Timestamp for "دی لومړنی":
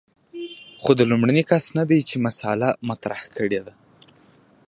0.97-1.43